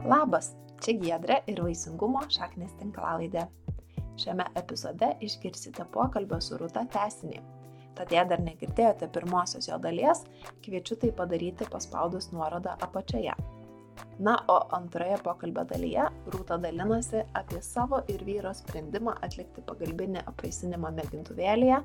[0.00, 3.42] Labas, čia Giedrė ir Vaisingumo šaknis tinklalaidė.
[4.20, 7.42] Šiame epizode išgirsite pokalbio su Rūta tesinį.
[7.98, 10.22] Tad jei dar negirdėjote pirmosios jo dalies,
[10.64, 13.34] kviečiu tai padaryti paspaudus nuorodą apačioje.
[14.24, 20.94] Na, o antroje pokalbio dalyje Rūta dalinasi apie savo ir vyro sprendimą atlikti pagalbinį apvaisinimą
[20.96, 21.82] mėgintuvėlėje,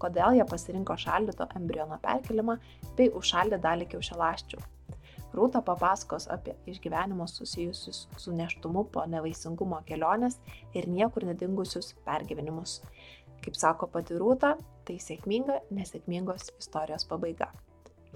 [0.00, 2.56] kodėl jie pasirinko šaldyto embriono perkelimą
[2.96, 4.64] bei užšaldė dalį kiaušialaščių.
[5.36, 10.38] Rūta papasakos apie išgyvenimus susijusius su neštumu po nevaisingumo kelionės
[10.76, 12.78] ir niekur nedingusius pergyvenimus.
[13.44, 14.54] Kaip sako pati Rūta,
[14.88, 17.50] tai sėkminga, nesėkmingos istorijos pabaiga.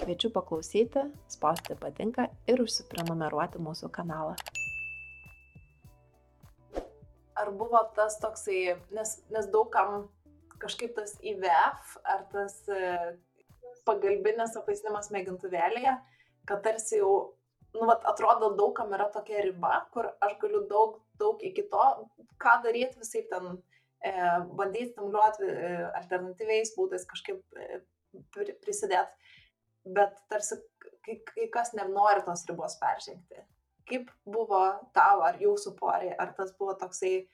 [0.00, 4.34] Kviečiu paklausyti, spausti patinka ir užsiprenumeruoti mūsų kanalą.
[7.36, 10.08] Ar buvo tas toksai, nes, nes daugam
[10.62, 12.80] kažkaip tas IVF ar tas e,
[13.86, 15.96] pagalbinis apvaisinimas mėgintuvėlėje
[16.48, 17.12] kad tarsi jau,
[17.74, 21.84] nu, vat, atrodo, daugam yra tokia riba, kur aš galiu daug, daug iki to,
[22.42, 23.56] ką daryti visai ten,
[24.04, 24.12] e,
[24.58, 27.82] bandyti stimuliuoti e, alternatyviais būdais kažkaip e,
[28.64, 29.36] prisidėti,
[29.96, 30.58] bet tarsi
[31.04, 33.44] kai, kai kas nenori tos ribos peržengti.
[33.88, 34.62] Kaip buvo
[34.94, 37.26] tau ar jūsų poriai, ar tas buvo toksai,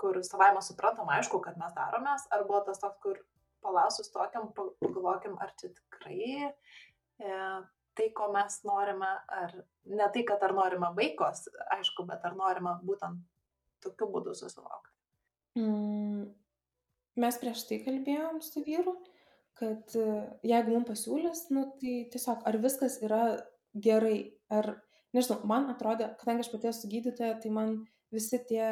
[0.00, 3.20] kur savaime suprantam, aišku, kad mes daromės, ar buvo tas toks, kur
[3.64, 7.38] palausus tokiam, pagalvokim, ar čia tikrai e,
[7.98, 9.54] tai, ko mes norime, ar
[9.90, 11.46] ne tai, kad ar norime vaikos,
[11.78, 13.22] aišku, bet ar norime būtent
[13.84, 14.92] tokiu būdu susilaukti.
[15.60, 16.24] Mm,
[17.22, 18.96] mes prieš tai kalbėjom su vyru,
[19.58, 20.06] kad e,
[20.46, 23.22] jeigu mums pasiūlys, nu, tai tiesiog ar viskas yra
[23.86, 24.18] gerai,
[24.50, 24.72] ar,
[25.14, 27.76] nežinau, man atrodė, kadangi aš pati esu gydytoja, tai man
[28.14, 28.66] visi tie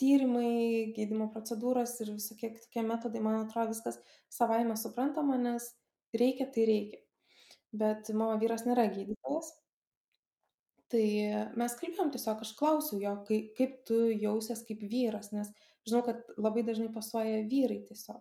[0.00, 4.00] tyrimai, gydymo procedūros ir visokie kitokie metodai, man atrodo viskas
[4.32, 5.68] savaime suprantama, nes
[6.16, 7.02] reikia, tai reikia
[7.72, 9.52] bet mano vyras nėra gydytojas.
[10.92, 11.04] Tai
[11.56, 15.48] mes kalbėjom tiesiog, aš klausiau jo, kaip, kaip tu jausies kaip vyras, nes
[15.88, 18.20] žinau, kad labai dažnai pasuoja vyrai tiesiog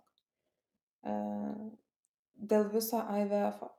[1.03, 1.15] e,
[2.53, 3.59] dėl viso IVF.
[3.65, 3.71] -o.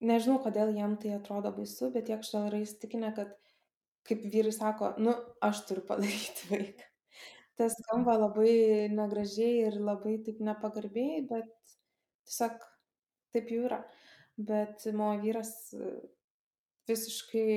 [0.00, 3.34] Nežinau, kodėl jam tai atrodo baisu, bet tiek šal yra įstikinę, kad
[4.08, 5.12] kaip vyrai sako, nu,
[5.44, 6.86] aš turiu padaryti vaiką.
[7.60, 11.50] Tas skamba labai negražiai ir labai taip nepagarbiai, bet
[12.24, 12.64] tiesiog
[13.34, 13.82] taip jau yra
[14.38, 15.92] bet mano vyras e,
[16.90, 17.52] visiškai,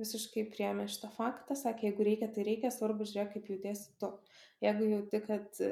[0.00, 4.10] visiškai priemė šitą faktą, sakė, jeigu reikia, tai reikia, svarbu žiūrėk, kaip jautiesi tu.
[4.64, 5.62] Jeigu jauti, kad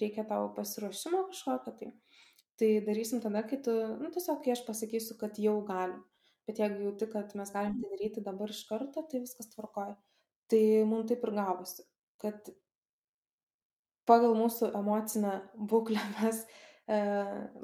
[0.00, 1.92] reikia tavo pasiruošimo kažkokio, tai,
[2.60, 6.02] tai darysim tada, kai tu, nu tiesiog, kai aš pasakysiu, kad jau galim.
[6.46, 9.96] Bet jeigu jauti, kad mes galim tai daryti dabar iš karto, tai viskas tvarkoja.
[10.50, 11.82] Tai mums taip ir gavosi,
[12.22, 12.52] kad
[14.06, 16.44] pagal mūsų emocinę būklę mes
[16.88, 16.98] e,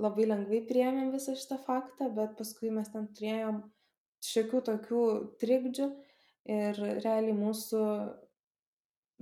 [0.04, 3.62] labai lengvai priėmėm visą šitą faktą, bet paskui mes ten turėjom
[4.22, 5.04] šiokių tokių
[5.42, 5.88] trikdžių
[6.56, 7.82] ir realiai mūsų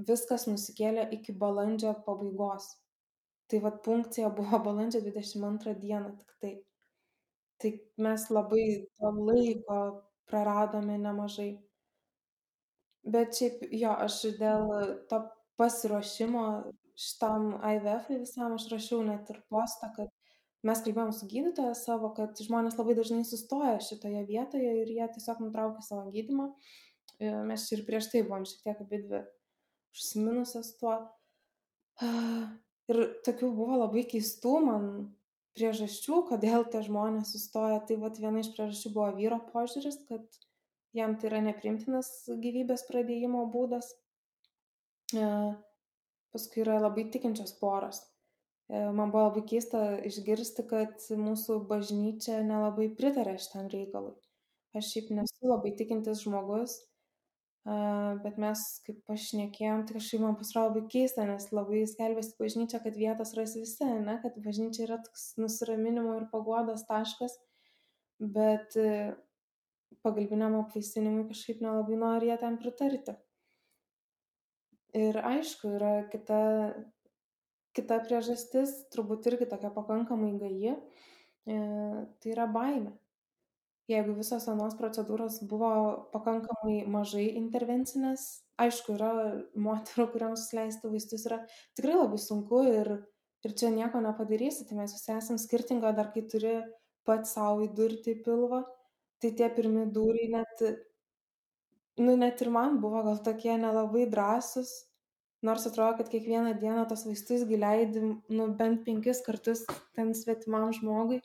[0.09, 2.71] viskas nusikėlė iki balandžio pabaigos.
[3.50, 6.55] Tai vad punkcija buvo balandžio 22 dieną tik tai.
[7.60, 7.72] Tai
[8.05, 8.66] mes labai
[8.97, 9.81] to laiko
[10.31, 11.50] praradome nemažai.
[13.05, 14.71] Bet šiaip jo, aš dėl
[15.10, 15.21] to
[15.60, 16.44] pasiruošimo
[17.00, 20.11] šitam IVF-ui visam aš rašiau net ir postą, kad
[20.66, 25.41] mes kalbėjom su gydytoja savo, kad žmonės labai dažnai sustoja šitoje vietoje ir jie tiesiog
[25.47, 26.50] nutraukia savo gydimą.
[27.49, 29.22] Mes ir prieš tai buvom šiek tiek abi dvi
[29.94, 30.99] užsiminusios tuo.
[32.91, 34.87] Ir tokių buvo labai keistų man
[35.55, 37.78] priežasčių, kodėl tie žmonės sustoja.
[37.87, 40.41] Tai vat viena iš priežasčių buvo vyro požiūris, kad
[40.97, 42.10] jam tai yra neprimtinas
[42.43, 43.93] gyvybės pradėjimo būdas.
[45.15, 45.28] E,
[46.35, 48.03] paskui yra labai tikinčios poros.
[48.71, 54.15] E, man buvo labai keista išgirsti, kad mūsų bažnyčia nelabai pritarė šitam reikalui.
[54.77, 56.77] Aš šiaip nesu labai tikintis žmogus,
[58.25, 62.97] bet mes, kaip pašnekėjom, tai kažkaip man pasirodė labai keista, nes labai skelbėsi bažnyčia, kad
[62.97, 64.17] vietos ras visi, ne?
[64.23, 67.37] kad bažnyčia yra toks nusiraminimo ir paguodos taškas,
[68.21, 69.13] bet e,
[70.07, 73.19] pagalbiniam apvaisinimui kažkaip nelabai nori jie tam pritarti.
[74.97, 76.41] Ir aišku, yra kita,
[77.77, 80.75] kita priežastis, turbūt irgi tokia pakankamai gaji,
[81.47, 81.59] e,
[82.19, 82.97] tai yra baime.
[83.91, 85.71] Jeigu visos senos procedūros buvo
[86.15, 88.27] pakankamai mažai intervencinės,
[88.63, 89.13] aišku, yra
[89.54, 91.41] moterų, kuriams leisti vaistus yra
[91.78, 92.92] tikrai labai sunku ir,
[93.47, 96.60] ir čia nieko nepadarysi, tai mes visi esame skirtingo, dar kai turi
[97.07, 98.63] pats savo įdurti pilvą,
[99.22, 100.65] tai tie pirmi dūriai net
[102.01, 104.71] nu net ir man buvo gal tokie nelabai drąsūs,
[105.47, 108.03] nors atrodo, kad kiekvieną dieną tos vaistus gileidi,
[108.33, 109.67] nu bent penkis kartus
[109.97, 111.21] ten svetimam žmogui,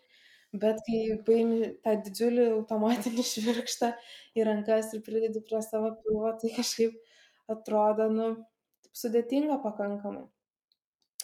[0.56, 3.92] Bet kai paimi tą didžiulį automatinį švirkštą
[4.38, 6.96] į rankas ir pridedi prie savo pilvo, tai kažkaip
[7.52, 8.28] atrodo, nu,
[8.96, 10.26] sudėtinga pakankamai.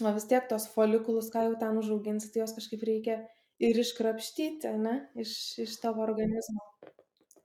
[0.01, 3.19] O vis tiek tos folikulus, ką jau ten užauginsi, tai jos kažkaip reikia
[3.62, 6.65] ir iškrapštyti, ne, iš, iš tavo organizmo.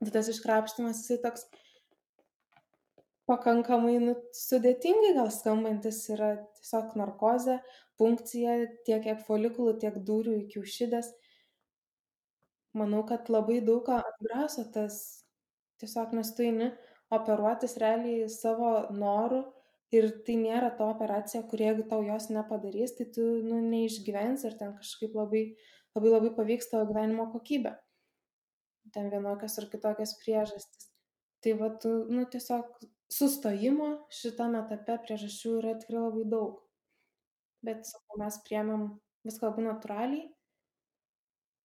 [0.00, 1.46] Tai tas iškrapštimas, jisai toks
[3.26, 7.58] pakankamai nu, sudėtingai gal skambantis yra tiesiog narkozė,
[8.00, 8.56] punkcija,
[8.86, 11.12] tiek kiek folikulų, tiek dūrių iki kiaušidės.
[12.76, 14.98] Manau, kad labai daug ką atgraso tas,
[15.80, 16.70] tiesiog nes tu eini
[17.14, 19.42] operuotis realiai savo norų
[19.96, 24.58] ir tai nėra ta operacija, kur jeigu tau jos nepadarys, tai tu nu, neišgyvens ir
[24.60, 25.44] ten kažkaip labai,
[25.96, 27.76] labai labai pavyks tavo gyvenimo kokybė.
[28.94, 30.90] Ten vienokios ar kitokios priežastys.
[31.42, 36.62] Tai va, tu, nu, tiesiog sustojimo šitame etape priežasčių yra tikrai labai daug.
[37.66, 38.88] Bet, sakau, mes priemėm
[39.26, 40.24] viską labai natūraliai.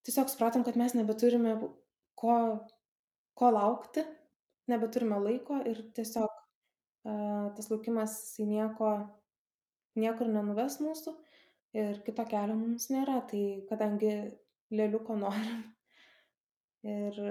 [0.05, 1.55] Tiesiog supratom, kad mes nebeturime
[2.17, 2.35] ko,
[3.37, 4.03] ko laukti,
[4.71, 8.93] nebeturime laiko ir tiesiog uh, tas laukimas į nieko,
[9.99, 11.13] niekur nenuves mūsų
[11.77, 13.19] ir kito kelio mums nėra.
[13.29, 14.13] Tai kadangi
[14.73, 15.63] lėliuko norim
[16.87, 17.21] ir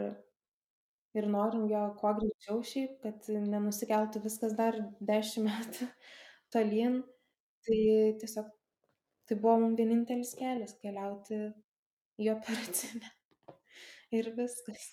[1.17, 5.89] ir norim jo kuo greičiau šiaip, kad nenusikeltų viskas dar dešimt metų
[6.55, 7.03] tolyn.
[7.67, 7.81] Tai
[8.21, 8.47] tiesiog
[9.29, 11.43] tai buvo mums vienintelis kelias keliauti
[12.21, 13.11] į operacinę.
[14.17, 14.89] Ir viskas.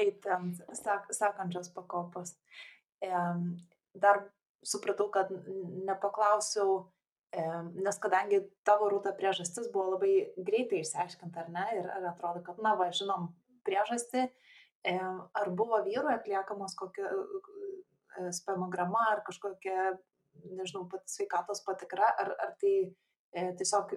[0.00, 2.32] Eitant sak, sakančios pakopos.
[3.04, 3.10] E,
[4.00, 4.22] dar
[4.64, 5.30] supratau, kad
[5.86, 6.78] nepaklausiau,
[7.34, 7.44] e,
[7.84, 10.14] nes kadangi tavo rūta priežastis buvo labai
[10.48, 13.28] greitai išsiaiškinta, ar ne, ir ar atrodo, kad, na, va, žinom
[13.68, 14.24] priežastį,
[14.84, 19.94] Ar buvo vyrui atliekamos kokia e, spermograma ar kažkokia,
[20.58, 23.94] nežinau, pat sveikatos patikra, ar, ar tai e, tiesiog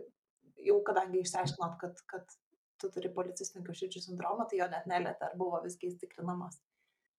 [0.67, 2.37] jau kadangi išsiaiškinot, kad, kad
[2.79, 6.61] tu turi policistinių kiaušidžių sindromą, tai jo net nelėtė, ar buvo visgi tikrinamas?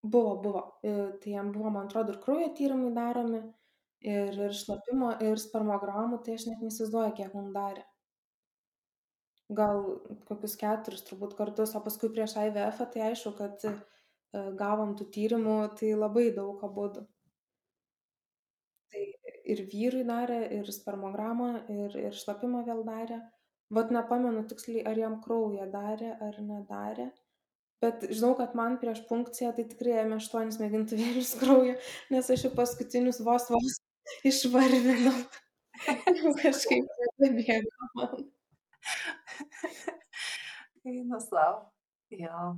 [0.03, 0.65] Buvo, buvo.
[0.87, 3.43] E, tai jam buvo, man atrodo, ir kraujo tyrimai daromi,
[4.01, 7.85] ir, ir šlapimo, ir spermogramų, tai aš net neįsivaizduoju, kiek mums darė
[9.49, 9.85] gal
[10.29, 13.73] kokius keturis turbūt kartus, o paskui prieš IVF, tai aišku, kad e,
[14.59, 17.07] gavom tų tyrimų, tai labai daug abudu.
[18.93, 19.05] Tai
[19.55, 23.23] ir vyrui darė, ir spermogramą, ir, ir šlapimą vėl darė.
[23.73, 27.11] Vat nepamenu tiksliai, ar jam kraują darė ar nedarė.
[27.83, 31.77] Bet žinau, kad man prieš punkciją tai tikrai ėmė aštuonis mėgintuvėlius kraujo,
[32.11, 33.77] nes aš jau paskutinius vos vos
[34.27, 35.15] išvarvinau.
[36.43, 36.89] Kažkaip
[37.23, 38.27] nebėgo man.
[40.89, 41.67] Eina savo.
[42.15, 42.55] Jo.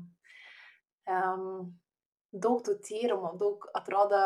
[1.11, 1.73] Um,
[2.31, 4.21] daug tų tyrimų, daug atrodo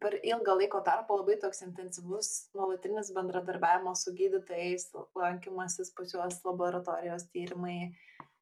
[0.00, 4.88] per ilgą laiko tarpą labai toks intensyvus nuolatinis bendradarbiavimas su gydytojais,
[5.18, 7.90] lankymasis pas juos laboratorijos tyrimai,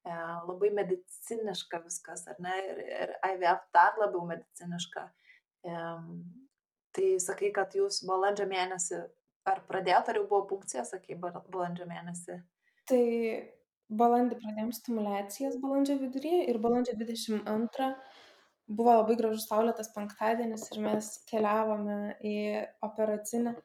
[0.07, 0.13] e,
[0.47, 2.55] labai mediciniška viskas, ar ne?
[2.69, 5.05] Ir, ir IVF dar labiau mediciniška.
[5.67, 5.83] E,
[6.95, 9.03] tai sakai, kad jūs balandžio mėnesį
[9.49, 12.37] Ar pradėjot, ar jau buvo punkcija, sakai, balandžio mėnesį?
[12.87, 13.03] Tai
[13.99, 17.89] balandį pradėjom stimulacijas balandžio viduryje ir balandžio 22
[18.73, 22.35] buvo labai gražus saulėtas penktadienis ir mes keliavome į
[22.87, 23.57] operacinę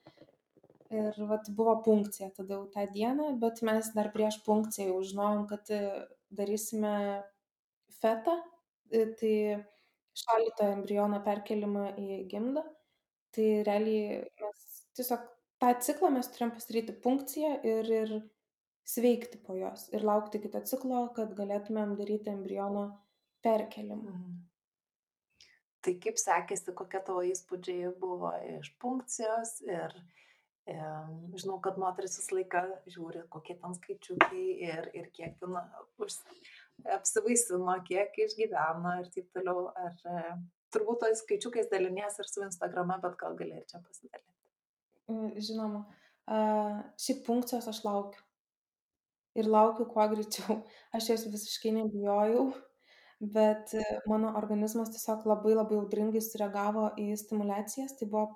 [0.90, 5.44] ir vat, buvo punkcija tada jau tą dieną, bet mes dar prieš punkciją jau žinojom,
[5.50, 5.80] kad e,
[6.34, 6.94] darysime
[8.00, 8.38] fetą,
[8.90, 9.35] e, tai
[10.18, 12.64] šalito embriono perkelimą į gimdą.
[13.37, 14.62] Tai realiai mes
[14.97, 15.26] tiesiog
[15.62, 18.12] tą ciklą mes turėjom pasidaryti punkciją ir, ir
[18.88, 22.87] sveikti po jos ir laukti kito ciklo, kad galėtumėm daryti embriono
[23.45, 24.12] perkelimą.
[24.15, 24.38] Mhm.
[25.87, 29.93] Tai kaip sekėsi, kokie tavo įspūdžiai buvo iš punkcijos ir
[30.67, 30.75] e,
[31.38, 35.55] žinau, kad moteris visą laiką žiūri, kokie ten skaičiukai ir, ir kiek ten
[36.97, 39.69] apsivaisino, kiek išgyveno ir taip toliau.
[39.79, 40.25] Ar e,
[40.75, 44.38] turbūt tais skaičiukais dalinės ir su Instagrama, bet gal gali ir čia pasidalinti.
[45.09, 45.85] Žinoma,
[47.00, 48.25] šiaip punkcijos aš laukiu.
[49.38, 50.59] Ir laukiu kuo greičiau.
[50.97, 52.49] Aš jos visiškai nebijojau,
[53.37, 53.73] bet
[54.11, 57.95] mano organizmas tiesiog labai labai audringai sureagavo į stimulacijas.
[58.00, 58.27] Tai buvo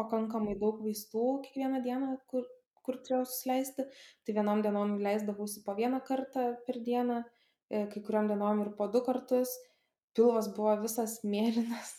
[0.00, 2.48] pakankamai daug vaistų kiekvieną dieną, kur,
[2.86, 3.86] kur turėjau susileisti.
[4.24, 7.22] Tai vienom dienom leisdavausi po vieną kartą per dieną,
[7.70, 9.54] e, kai kuriam dienom ir po du kartus.
[10.16, 11.98] Pilvas buvo visas mėlynas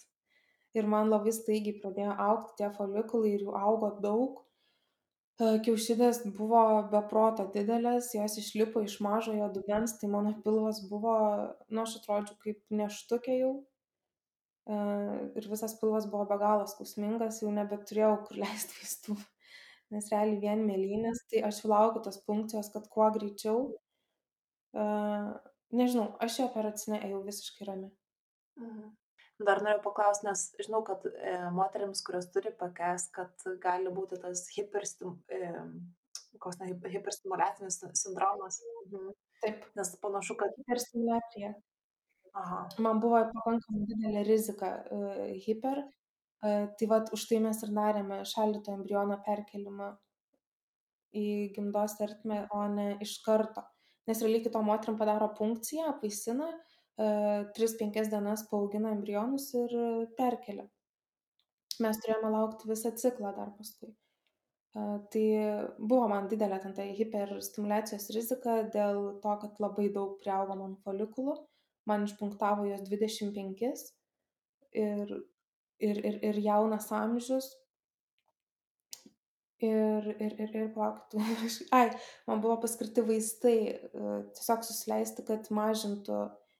[0.77, 4.43] ir man labai staigiai pradėjo aukti tie folikulai ir jų augo daug.
[5.39, 6.61] E, kiaušidės buvo
[6.91, 11.15] be proto didelės, jos išlipo iš mažojo dubens, tai mano pilvas buvo,
[11.71, 13.53] nu aš atrodžiau kaip neštukė jau.
[14.69, 14.79] E,
[15.39, 19.19] ir visas pilvas buvo be galo skausmingas, jau nebeturėjau kur leisti vaistų,
[19.95, 23.63] nes realiai vien mėlynės, tai aš laukiu tos punkcijos, kad kuo greičiau
[24.77, 25.31] uh,
[25.73, 27.89] nežinau, aš į operacinę ėjau visiškai rami.
[28.59, 28.89] Mhm.
[29.47, 34.41] Dar noriu paklausti, nes žinau, kad e, moteriams, kurios turi PKS, kad gali būti tas
[34.51, 35.53] hiperstim, e,
[36.43, 38.59] koks ne, hiperstimulacinis sindromas.
[38.89, 39.13] Mhm.
[39.39, 39.63] Taip.
[39.79, 40.51] Nes panašu, kad...
[40.59, 41.53] Hiperstimulacija.
[42.39, 42.59] Aha.
[42.83, 45.81] Man buvo pakankamai didelė rizika uh, hiper,
[46.43, 49.93] uh, tai vad už tai mes ir darėme šaldyto embriono perkelimą
[51.15, 53.63] į gimdos ertmę, o ne iš karto.
[54.09, 56.51] Nes realiai kito moterim padaro punkciją, apvaisina,
[56.99, 59.75] 3-5 e, dienas paaugina embrionus ir
[60.17, 60.67] perkelia.
[61.79, 63.93] Mes turėjome laukti visą ciklą dar paskui.
[64.73, 65.23] Tai
[65.79, 71.37] buvo man didelė ten tai hiperstimulacijos rizika dėl to, kad labai daug priaugo man folikulų.
[71.89, 73.63] Man išpunktavo jos 25
[74.83, 75.15] ir,
[75.79, 77.49] ir, ir, ir jaunas amžius,
[79.59, 81.17] Ir, ir, ir, ir palaukit,
[81.75, 81.89] ai,
[82.29, 83.57] man buvo paskirti vaistai,
[84.37, 86.19] tiesiog susileisti, kad mažintų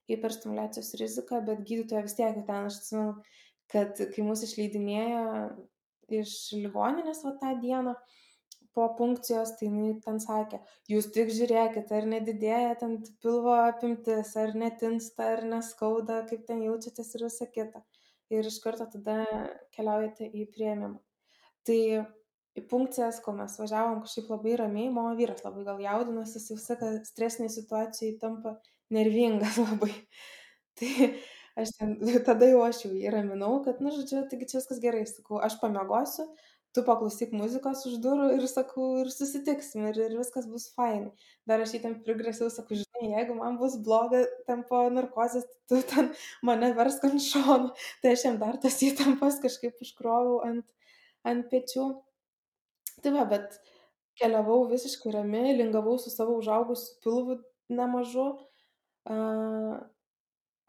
[0.10, 3.18] hiperstimulacijos riziką, bet gydytoja vis tiek ten, aš atsimenu,
[3.70, 5.26] kad kai mūsų išleidinėjo
[6.20, 7.94] iš ligoninės va tą dieną
[8.78, 10.60] po punkcijos, tai jinai ten sakė,
[10.92, 17.16] jūs tik žiūrėkit, ar nedidėja ten pilvo apimtis, ar netinsta, ar neskauda, kaip ten jaučiatės
[17.18, 17.84] ir visa kita.
[18.30, 19.24] Ir iš karto tada
[19.74, 21.00] keliaujate į prieimimą.
[21.66, 21.80] Tai
[22.60, 26.94] į punkcijas, kol mes važiavom kažkaip labai ramiai, mano vyras labai gal jaudinosi, jis visą
[27.10, 28.60] stresinį situaciją tampa
[28.94, 29.94] nervingas labai.
[30.80, 30.92] Tai
[31.60, 31.98] aš ten,
[32.30, 35.42] tada jau aš jau jį raminau, kad, na, nu, žodžiu, taigi čia viskas gerai, sakau,
[35.44, 36.28] aš pamiegosiu,
[36.76, 41.10] tu paklausyk muzikos už durų ir sakau, ir susitiksim, ir, ir viskas bus fainai.
[41.50, 45.82] Dar aš jį ten prigrasiau, sakau, žinai, jeigu man bus bloga ten po narkozės, tu
[45.90, 46.12] ten
[46.46, 50.68] mane versk ant šono, tai aš jam dar tas įtampas kažkaip užkroviau ant,
[51.26, 51.90] ant pečių.
[53.02, 53.58] Tai va, bet
[54.20, 57.40] keliavau visiškai rami, lingavau su savo užaugusiu pilvu
[57.72, 58.28] nemažu,
[59.12, 59.78] uh,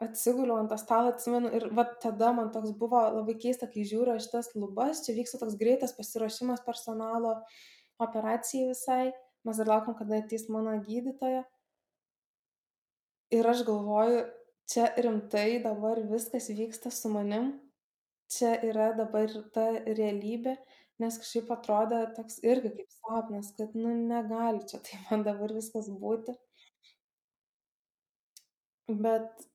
[0.01, 4.15] atsiguliau ant tą stalą, atsimenu, ir va tada man toks buvo labai keista, kai žiūriu
[4.15, 7.37] aš tas lubas, čia vyksta toks greitas pasiruošimas personalo
[8.01, 9.11] operacijai visai,
[9.45, 11.43] mes dar laukiam, kada ateis mano gydytoja.
[13.31, 14.25] Ir aš galvoju,
[14.71, 17.53] čia rimtai dabar viskas vyksta su manim,
[18.31, 20.57] čia yra dabar ta realybė
[21.01, 25.89] nes kažkaip atrodė toks irgi kaip sapnas, kad, nu, negali čia tai man dabar viskas
[26.03, 26.35] būti.
[28.99, 29.45] Bet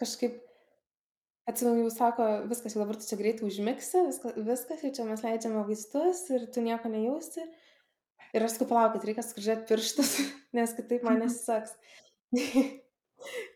[0.00, 0.40] kažkaip,
[1.46, 5.22] atsimenu, jau sako, viskas jau dabar tu čia greitai užmigsi, viskas, viskas, jau čia mes
[5.24, 7.46] leidžiame vaistus ir tu nieko nejausi.
[8.34, 10.16] Ir aš sakau, palaukit, reikia skurdžiuoti pirštus,
[10.56, 11.76] nes kitaip man nesiseks.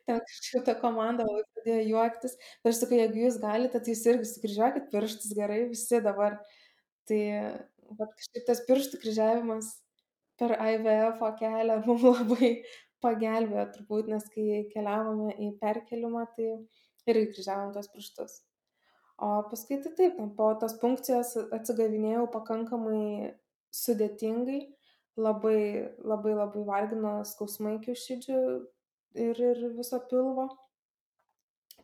[0.07, 2.39] Ten kažkaip ta komanda labai pradėjo juoktis.
[2.63, 6.39] Bet aš sakau, jeigu jūs galite, tai jūs irgi sukryžiuokit pirštus gerai, visi dabar.
[7.11, 7.21] Tai
[7.99, 9.75] vat kažkaip tas pirštų kryžiavimas
[10.41, 12.53] per IVF kelią mum labai
[13.05, 16.53] pagelbėjo turbūt, nes kai keliavome į perkelimą, tai
[17.11, 18.41] irgi kryžiavom tos pirštus.
[19.21, 23.35] O paskui tai taip, po tos funkcijos atsigavinėjau pakankamai
[23.77, 24.61] sudėtingai,
[25.21, 25.59] labai
[26.13, 28.39] labai labai vargino skausmai kiaušidžių
[29.27, 30.49] ir, ir viso pilvo.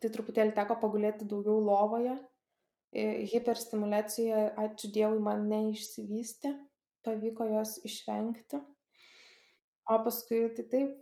[0.01, 2.17] Tai truputėlį teko pagulėti daugiau lovoje,
[3.31, 6.53] hiperstimulacija, ačiū Dievui, man neišsivystė,
[7.05, 8.61] pavyko jos išvengti.
[9.89, 10.93] O paskui tai taip,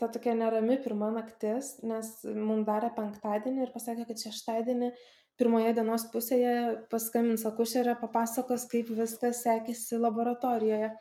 [0.00, 4.90] ta tokia nerami pirma naktis, nes mums darė penktadienį ir pasakė, kad šeštadienį
[5.38, 6.54] pirmoje dienos pusėje
[6.90, 10.92] paskambins akušerė, papasakos, kaip viskas sekėsi laboratorijoje.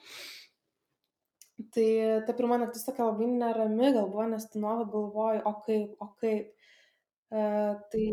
[1.73, 1.87] Tai
[2.27, 6.09] ta pirma naktis tokia labai nerami gal buvo, nes tu nuolat galvoji, o kaip, o
[6.21, 6.53] kaip.
[7.33, 8.03] Uh, tai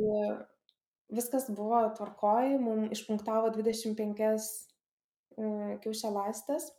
[1.13, 4.29] viskas buvo tvarkoj, mums išpunktavo 25 e,
[5.83, 6.71] kiaušialastės.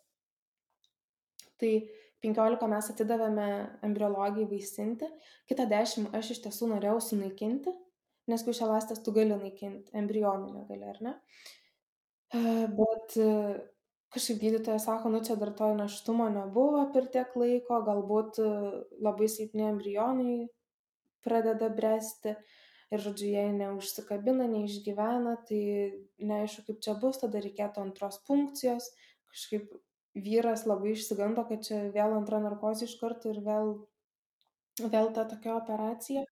[1.61, 1.73] Tai
[2.21, 3.47] 15 mes atidavėme
[3.87, 5.09] embriologijai vaisinti,
[5.49, 7.73] kitą 10 aš iš tiesų norėjau sunaikinti,
[8.31, 11.15] nes kiaušialastės tu gali naikinti, embrionų negali, ar ne?
[12.77, 13.17] Bet
[14.11, 18.39] kažkaip gydytojas sako, nu čia dar to naštumo nebuvo per tiek laiko, galbūt
[19.03, 20.35] labai silpni embrionai
[21.25, 22.35] pradeda bręsti
[22.91, 25.61] ir žodžiu jei neužsikabina neišgyvena tai
[26.31, 28.89] neaišku kaip čia bus tada reikėtų antros punkcijos
[29.31, 29.69] kažkaip
[30.15, 33.73] vyras labai išsigando kad čia vėl antra narkozė iš karto ir vėl
[34.81, 36.25] vėl ta tokia operacija.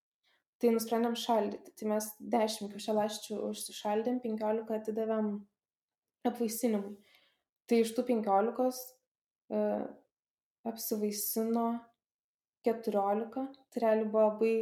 [0.59, 1.75] Tai nusprendėm šaldyti.
[1.79, 5.29] Tai mes dešimt kiaušialąsčių užsišaldėm penkiolika atidavėm
[6.27, 6.97] apvaisinimui.
[7.71, 8.81] Tai iš tų penkiolikos
[9.55, 9.61] e,
[10.67, 11.69] apsivaisino
[12.67, 13.47] keturiolika.
[13.71, 14.55] Tai realiai buvo labai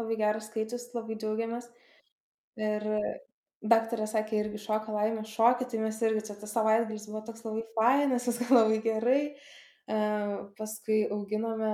[0.00, 1.66] Labai geras skaičius, labai džiaugiamės.
[2.66, 2.86] Ir
[3.62, 7.64] daktarė sakė irgi šoka laimės šokį, tai mes irgi čia tas savaitgalis buvo toks labai
[7.76, 9.22] fainas, viskas labai gerai.
[9.90, 11.72] Uh, paskui auginome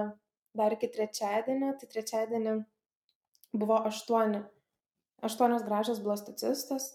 [0.56, 2.54] dar iki trečiadienio, tai trečiadienį
[3.56, 4.40] buvo aštuoni,
[5.24, 6.88] aštuonios gražios blastocistos,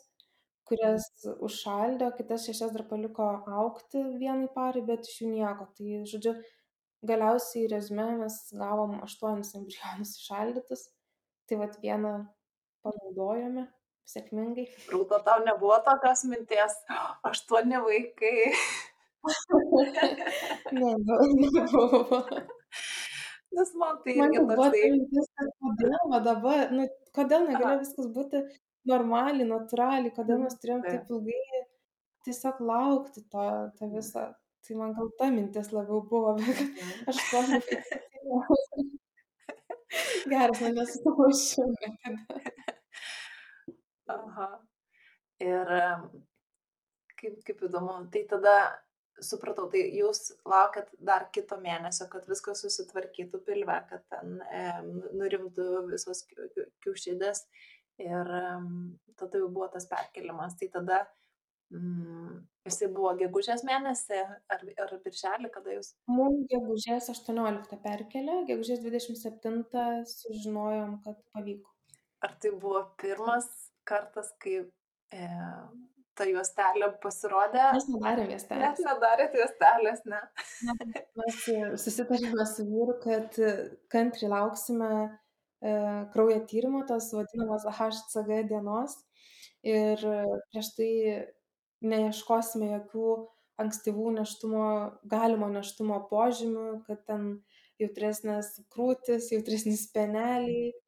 [0.69, 3.29] kurias užšaldė, kitas šešias dar paliko
[3.61, 5.69] aukti vienai parai, bet iš jų nieko.
[5.77, 6.33] Tai, žodžiu,
[7.05, 10.87] galiausiai rezumė mes gavom aštuonis embrionus išaldytus,
[11.49, 12.15] tai vad vieną
[12.83, 13.67] panaudojome
[14.09, 14.65] sėkmingai.
[14.91, 16.75] Rūta, tau nebuvo tokios minties,
[17.29, 18.35] aštuoni vaikai.
[20.79, 22.21] ne, nebuvo.
[23.53, 24.91] Nes man tai Man irgi buvo toksai.
[24.95, 25.27] mintis,
[25.61, 28.41] kodėl va dabar, nu, kodėl negalėjo viskas būti
[28.89, 31.11] normaliai, natūraliai, kodėl mes turėjom Taip.
[31.13, 31.61] ilgai
[32.25, 33.45] tiesiog laukti to,
[33.77, 34.25] to viso.
[34.63, 38.89] Tai man gal ta mintis labiau buvo, bet aš to nefiksuoju.
[40.31, 42.21] Geras, man nesusimašiau niekada.
[44.11, 44.49] Aha.
[45.43, 45.69] Ir
[47.19, 48.55] kaip, kaip įdomu, tai tada
[49.23, 54.63] supratau, tai jūs laukiat dar kito mėnesio, kad viskas susitvarkytų pilve, kad ten e,
[55.19, 57.43] nurimtų visos kiau- kiau- kiaušidės
[58.01, 58.71] ir em,
[59.19, 60.57] tada jau buvo tas perkelimas.
[60.59, 61.03] Tai tada
[61.71, 64.23] mm, jisai buvo gegužės mėnesį
[64.55, 69.61] ar, ar birželį, kada jūs Mums gegužės 18 perkelė, gegužės 27
[70.09, 71.69] sužinojom, kad pavyko.
[72.23, 73.47] Ar tai buvo pirmas
[73.87, 75.27] kartas, kai e,
[76.17, 77.65] ta juostelė pasirodė?
[77.77, 78.83] Mes nedarėm Net miestelės.
[78.87, 80.21] nedarėte juostelės, ne?
[81.21, 81.41] Mes
[81.83, 83.39] susitarėme su vyru, kad
[83.93, 85.73] kantriai lauksime e,
[86.13, 88.99] kraujo tyrimo, tos vadinamos HCG dienos.
[89.63, 90.01] Ir
[90.51, 90.91] prieš tai
[91.83, 93.13] neieškosime jokių
[93.63, 94.67] ankstyvų neštumo,
[95.09, 97.27] galimo neštumo požymių, kad ten
[97.81, 100.82] jautresnės krūtis, jautresnis peneliai, e,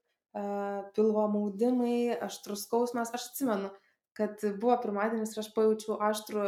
[0.95, 3.13] pilvo maudimai, aštrus skausmas.
[3.15, 3.71] Aš atsimenu,
[4.17, 6.47] kad buvo pirmadienis ir aš pajaučiau aštrų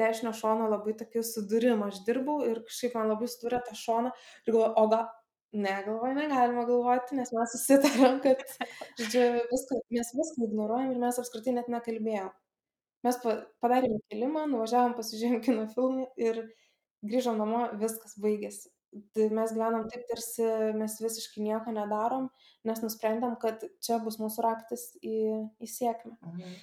[0.00, 1.90] dešinio šono labai tokį sudūrimą.
[1.92, 5.04] Aš dirbau ir kažkaip man labai sudūrė tą šoną ir galvoju, o gal,
[5.52, 8.42] ne, galvoju, negalima galvoti, nes mes susitarėm, kad,
[9.00, 12.32] žodžiu, viską, mes viską ignoruojam ir mes apskritai net nekalbėjom.
[13.04, 16.40] Mes pa- padarėm kilimą, nuvažiavom, pasižiūrėjom kino filmų ir
[17.04, 18.73] grįžom namo, viskas baigėsi.
[19.14, 20.46] Tai mes gyvenam taip, tarsi
[20.78, 22.28] mes visiškai nieko nedarom,
[22.68, 25.16] nes nusprendėm, kad čia bus mūsų raktas į,
[25.58, 26.14] į sėkmę.
[26.22, 26.54] Mhm.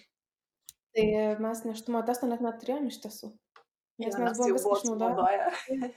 [0.96, 1.06] Tai
[1.44, 3.32] mes neštumo testo net neturėjom iš tiesų.
[4.02, 5.46] Nes Jo, mes buvom viską išnaudoję.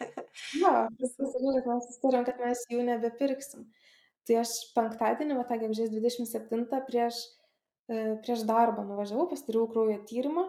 [0.62, 3.68] Jo, viskas sakau, kad mes susitarėm, kad mes jų nebepirksim.
[4.26, 7.20] Tai aš penktadienį, va tą gegužės 27 prieš,
[7.86, 10.48] e, prieš darbą nuvažiavau, pasidariau kraujo tyrimą.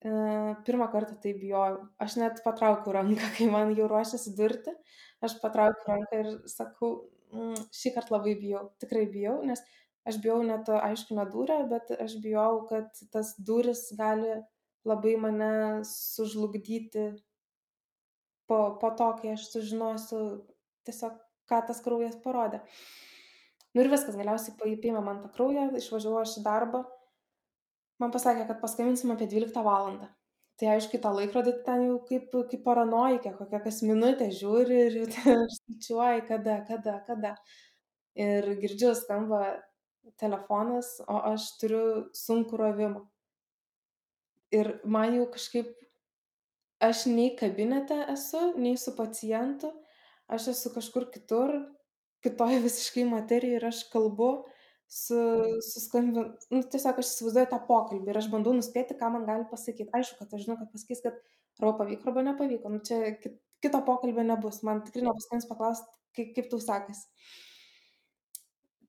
[0.00, 1.80] Pirmą kartą tai bijojau.
[2.00, 4.72] Aš net patraukiau ranką, kai man jau ruošiasi durti.
[5.20, 6.90] Aš patraukiau ranką ir sakau,
[7.32, 8.62] "Mm, šį kartą labai bijau.
[8.80, 9.60] Tikrai bijau, nes
[10.06, 14.32] aš bijau net aišku, nedūrę, bet aš bijau, kad tas duris gali
[14.86, 17.04] labai mane sužlugdyti
[18.48, 20.20] po, po to, kai aš sužinosiu
[20.88, 21.12] tiesiog,
[21.50, 22.60] ką tas kraujas parodė.
[23.74, 26.84] Nu ir viskas, galiausiai paėmė man tą kraują, išvažiavau aš į darbą.
[28.00, 30.08] Man pasakė, kad paskambinsim apie 12 valandą.
[30.60, 34.96] Tai aišku, tą laikrodį ten jau kaip, kaip paranoikė, kokią kas minutę žiūri ir
[35.56, 37.34] skaičiuoji, kada, kada, kada.
[38.20, 39.40] Ir girdžiu, skamba
[40.20, 41.84] telefonas, o aš turiu
[42.16, 43.06] sunku rovimą.
[44.52, 45.70] Ir man jau kažkaip
[46.82, 49.70] aš nei kabinete esu, nei su pacientu,
[50.28, 51.54] aš esu kažkur kitur,
[52.24, 54.30] kitoje visiškai materijoje ir aš kalbu
[54.90, 55.18] su,
[55.62, 59.46] su skambin, nu, tiesiog aš įsivaizduoju tą pokalbį ir aš bandau nuspėti, ką man gali
[59.50, 59.86] pasakyti.
[59.94, 61.20] Aišku, kad aš žinau, kad pasakys, kad
[61.60, 62.72] arba pavyko, arba nepavyko.
[62.74, 64.64] Nu, čia kit- kito pokalbio nebus.
[64.66, 65.86] Man tikrai nepaskambins paklausti,
[66.18, 67.06] kaip, kaip tau sekasi.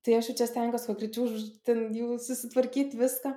[0.01, 3.35] Tai aš jau čia stengiuosi, kuo greičiau ten jau susitvarkyti viską.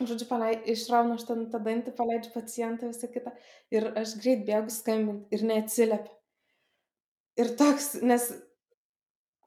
[0.00, 3.34] Žodžiu, palei, išraunu aš ten tą dantį, paleidžiu pacientą, visą kitą.
[3.70, 6.16] Ir aš greit bėgu skambinti ir neatsiliepia.
[7.44, 8.30] Ir toks, nes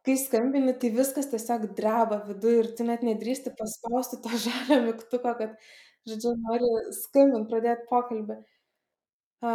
[0.08, 5.34] kai skambini, tai viskas tiesiog dreba viduje ir tu net nedrįsti paspausti to žalio mygtuko,
[5.40, 5.56] kad,
[6.10, 8.40] žodžiu, nori skambinti, pradėti pokalbį.
[9.46, 9.52] A,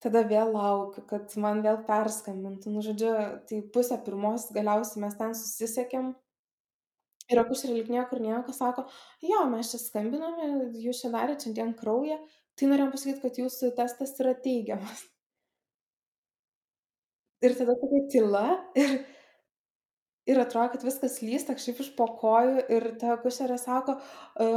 [0.00, 2.72] tada vėl laukiu, kad man vėl perskambintų.
[2.72, 3.12] Nu, žodžiu,
[3.50, 6.14] tai pusę pirmos galiausiai mes ten susisiekėm.
[7.30, 8.88] Ir akušerė lik niekur nieko sako,
[9.22, 12.16] jo, mes čia skambiname, jūs čia darėte šiandien kraują,
[12.58, 15.04] tai norėjom pasakyti, kad jūsų testas yra teigiamas.
[17.46, 18.42] Ir tada tokia tyla
[18.76, 18.98] ir,
[20.30, 23.98] ir atrodo, kad viskas lysta kažkaip iš po kojų ir ta akušerė sako,
[24.40, 24.52] "E,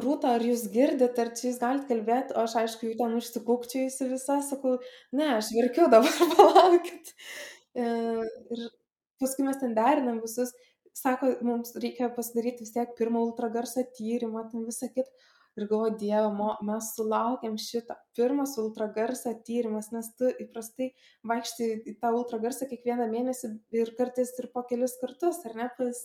[0.00, 4.06] Rūta, ar jūs girdit, ar čia jūs galite kalbėti, o aš aišku, jų ten užsikūkčiajusi
[4.12, 4.76] visą, sakau,
[5.18, 7.10] ne, aš verkiu dabar, palaukit.
[7.74, 7.86] E,
[8.54, 8.68] Ir
[9.20, 10.52] paskui mes ten derinam visus,
[10.96, 15.10] sako, mums reikia pasidaryti vis tiek pirmą ultragarso tyrimą, ten visą kitą.
[15.58, 17.96] Ir galvoju, Dieve, mo, mes sulaukėm šitą.
[18.16, 20.92] Pirmas ultragarsa tyrimas, nes tu įprastai
[21.26, 26.02] vaikštai į tą ultragarsą kiekvieną mėnesį ir kartais ir po kelis kartus, ar ne, pas,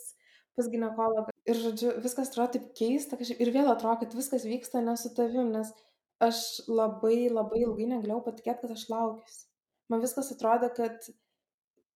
[0.58, 1.36] pas gynekologą.
[1.46, 5.14] Ir, žodžiu, viskas atrodo taip keista, kažkaip, ir vėl atrodo, kad viskas vyksta ne su
[5.14, 5.70] tavim, nes
[6.26, 9.46] aš labai, labai ilgai negalėjau patikėti, kad aš laukiuosi.
[9.94, 11.06] Man viskas atrodo, kad,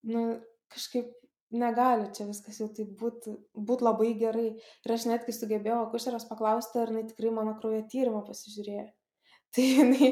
[0.06, 0.24] nu,
[0.70, 1.10] kažkaip
[1.50, 4.48] negali čia viskas jau taip būti būt labai gerai.
[4.86, 8.86] Ir aš netgi sugebėjau akušerės paklausti, ar jinai tikrai mano kraujo tyrimą pasižiūrėjo.
[9.56, 10.10] Tai jinai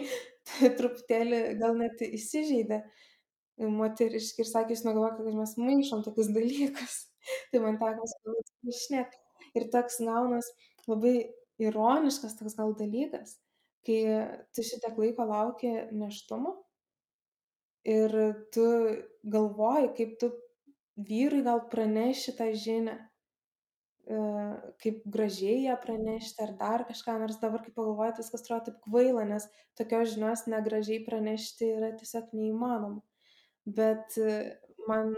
[0.78, 2.82] truputėlį gal net įsižeidė
[3.58, 6.98] moteriškai ir sakė, jūs negalvoja, kad mes maišom tokius dalykus.
[7.52, 8.06] Tai man teko
[8.70, 9.22] išnekti.
[9.58, 10.50] Ir toks gaunas
[10.90, 11.16] labai
[11.62, 13.36] ironiškas toks gal dalykas,
[13.86, 14.00] kai
[14.54, 16.54] tu šitiek laiko lauki neštumo
[17.88, 18.14] ir
[18.54, 18.66] tu
[19.24, 20.30] galvoji, kaip tu
[20.98, 24.20] vyrui gal praneši tą žinią, e,
[24.82, 29.24] kaip gražiai ją pranešti ar dar kažką, nors dabar, kai pagalvojat, viskas atrodo taip kvaila,
[29.28, 33.02] nes tokios žinios negražiai pranešti yra tiesiog neįmanoma.
[33.78, 34.58] Bet e,
[34.88, 35.14] man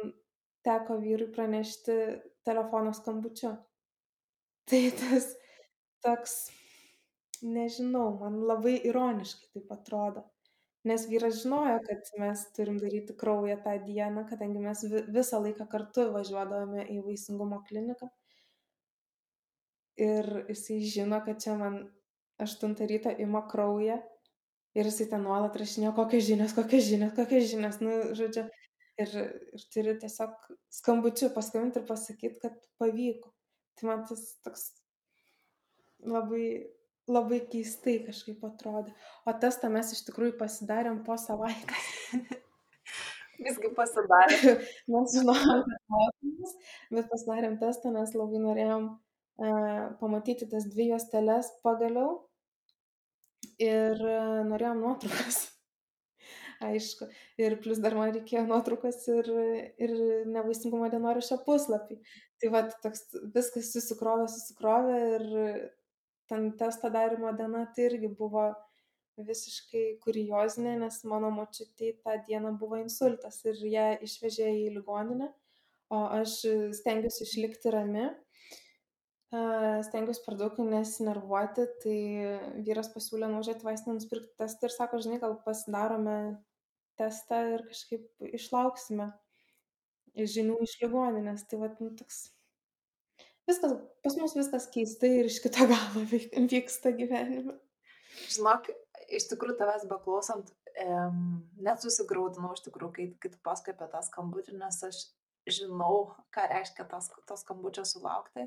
[0.66, 1.96] teko vyrui pranešti
[2.44, 3.54] telefono skambučiu.
[4.70, 5.30] Tai tas
[6.04, 6.34] toks,
[7.42, 10.26] nežinau, man labai ironiškai taip atrodo
[10.88, 15.66] nes vyras žinojo kad mes turim daryti kraują tą dieną kadangi mes vi visą laiką
[15.74, 18.08] kartu važiuodavome į vaisingumo kliniką.
[20.00, 21.82] Ir jisai žino kad čia man
[22.40, 24.00] aštuntą ryto ima kraują
[24.74, 27.80] ir jisai ten nuolat rašinėjo kokios žinios kokios žinios kokios žinios.
[27.84, 28.46] Nu žodžiu
[29.02, 29.14] ir
[29.56, 30.36] ir turi tiesiog
[30.80, 33.34] skambučiu paskambint ir pasakyt kad pavyko.
[33.76, 34.70] Tai man tas toks
[36.00, 36.44] labai
[37.12, 38.94] labai keistai kažkaip atrodė.
[39.29, 41.90] O testą mes iš tikrųjų pasidarėm po savaitės.
[43.40, 44.57] Visgi pasidarė.
[44.92, 46.57] mes žinojom, kad mokymus,
[46.92, 52.18] bet pasidarėm testą, nes labai norėjom uh, pamatyti tas dvi juostelės pagaliau
[53.61, 55.40] ir uh, norėjom nuotraukas.
[56.70, 57.09] Aišku.
[57.40, 59.29] Ir plus dar man reikėjo nuotraukas ir,
[59.81, 59.94] ir
[60.29, 61.96] nevaisingumo dienoraščio puslapį.
[62.40, 65.25] Tai va, toks viskas susikrovė, susikrovė ir
[66.30, 68.48] ten testo darymo diena tai irgi buvo
[69.20, 75.28] visiškai kuriozinė, nes mano močiutė tą dieną buvo insultas ir ją išvežė į ligoninę,
[75.92, 76.38] o aš
[76.78, 78.06] stengiuosi išlikti rami,
[79.30, 81.98] stengiuosi per daug nesinervuoti, tai
[82.66, 86.16] vyras pasiūlė nuvažiuoti vaistinę nusipirkti testą ir sako, žinai, gal pasidarome
[86.98, 89.10] testą ir kažkaip išlauksime
[90.16, 91.46] žinių iš ligoninės.
[91.50, 92.24] Tai va, nu, toks
[93.50, 97.56] Viskas, pas mus viskas keistai ir iš kito galo vyksta gyvenime.
[98.30, 98.70] Žinok,
[99.18, 100.52] iš tikrųjų tavęs beklausant,
[100.84, 105.00] um, net susigaudinau iš tikrųjų, kai, kai tu pasakai apie tą skambutį, nes aš
[105.50, 108.46] žinau, ką reiškia tas, to skambučio sulaukti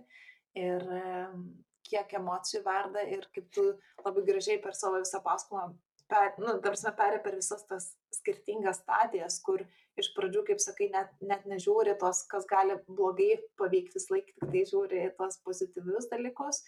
[0.59, 1.47] ir um,
[1.87, 3.65] kiek emocijų verda ir kaip tu
[4.05, 5.73] labai gražiai per savo visą paskolą,
[6.07, 9.63] per, nu, tarsi perė per visas tas skirtingas stadijas, kur
[9.99, 14.49] iš pradžių, kaip sakai, net, net nežiūri tos, kas gali blogai pavykti, vis laik tik
[14.49, 16.63] tai žiūri tos pozityvius dalykus,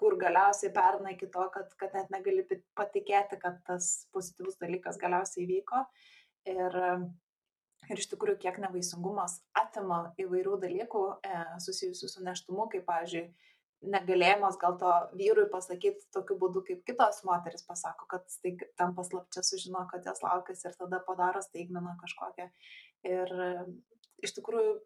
[0.00, 2.46] kur galiausiai perna iki to, kad, kad net negali
[2.78, 5.84] patikėti, kad tas pozityvus dalykas galiausiai vyko.
[6.48, 6.78] Ir,
[7.90, 13.26] ir iš tikrųjų, kiek nevaisingumas atima įvairių dalykų e, susijusių su neštumu, kaip, pavyzdžiui,
[13.80, 19.42] negalėjimas gal to vyrui pasakyti tokiu būdu, kaip kitos moteris pasako, kad staig, tam paslapčia
[19.46, 22.50] sužino, kad jas laukės ir tada padaro staigmeną kažkokią.
[23.08, 23.32] Ir
[24.20, 24.76] iš tikrųjų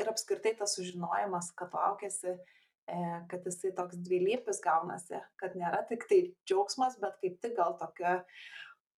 [0.00, 2.36] ir apskritai tas sužinojimas, kad laukėsi,
[2.88, 7.76] e, kad jisai toks dvilypis gaunasi, kad nėra tik tai džiaugsmas, bet kaip tik gal
[7.80, 8.22] tokia,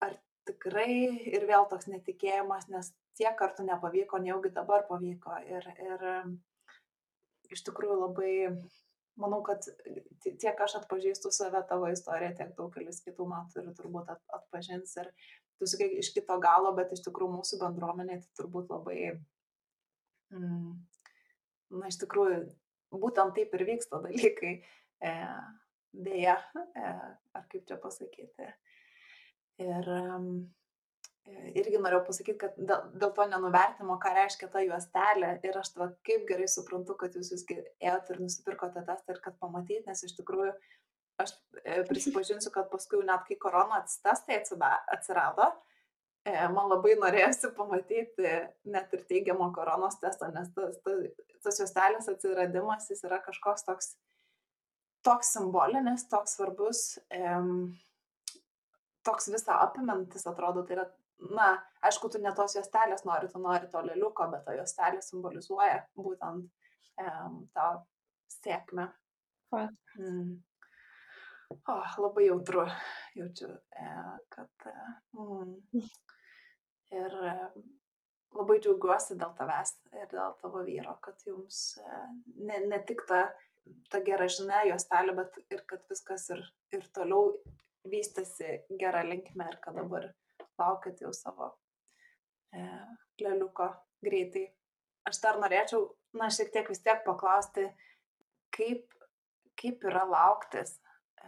[0.05, 0.17] ar
[0.49, 0.95] tikrai
[1.35, 5.39] ir vėl toks netikėjimas, nes tiek kartų nepavyko, nejaugi dabar pavyko.
[5.51, 6.09] Ir, ir
[7.55, 8.35] iš tikrųjų labai
[9.21, 9.67] manau, kad
[10.25, 15.11] tiek aš atpažįstu save tavo istoriją, tiek daugelis kitų moterų turbūt atpažins ir
[15.59, 18.99] tu sakai iš kito galo, bet iš tikrųjų mūsų bendruomenė tai turbūt labai,
[20.35, 20.73] mm,
[21.79, 22.41] na iš tikrųjų,
[22.95, 24.55] būtent taip ir vyksta dalykai,
[25.05, 25.15] e,
[25.95, 26.37] dėja,
[26.75, 26.93] e,
[27.39, 28.51] ar kaip čia pasakyti.
[29.63, 30.31] Ir um,
[31.57, 35.91] irgi norėjau pasakyti, kad dėl, dėl to nenuvertimo, ką reiškia ta juostelė ir aš tava
[36.07, 40.17] kaip gerai suprantu, kad jūs visgi ėjote ir nusipirkote testą ir kad pamatyti, nes iš
[40.19, 40.53] tikrųjų
[41.23, 45.49] aš e, prisipažinsiu, kad paskui net kai koronos testai atsirado,
[46.27, 48.35] e, man labai norėjosi pamatyti
[48.75, 53.95] net ir teigiamą koronos testą, nes tas, tas, tas juostelės atsiradimas jis yra kažkoks toks,
[55.07, 56.85] toks simbolinis, toks svarbus.
[57.15, 57.73] Um,
[59.05, 60.87] toks visą apimantis atrodo, tai yra
[61.19, 61.53] na,
[61.87, 66.49] aišku, tu ne tos juostelės nori, tu nori to lėliuko, bet ta juostelė simbolizuoja būtent
[67.05, 67.69] um, tą
[68.41, 68.89] sėkmę.
[69.55, 70.35] Mm.
[71.55, 72.65] O, labai jautru,
[73.15, 73.49] jaučiu,
[73.79, 73.89] e,
[74.33, 74.67] kad.
[74.67, 74.75] E,
[75.15, 75.83] mm,
[76.99, 77.35] ir e,
[78.35, 81.61] labai džiaugiuosi dėl tavęs ir dėl tavo vyro, kad jums
[82.35, 83.21] ne, ne tik ta,
[83.93, 86.43] ta gera žinia juostelė, bet ir kad viskas ir,
[86.75, 87.37] ir toliau
[87.93, 90.09] vystėsi gerą linkmę ir kad dabar
[90.61, 91.51] laukit jau savo
[92.55, 92.63] e,
[93.21, 93.69] leliuko
[94.05, 94.47] greitai.
[95.09, 97.67] Aš dar norėčiau, na, šiek tiek vis tiek paklausti,
[98.57, 98.95] kaip,
[99.61, 100.79] kaip yra lauktis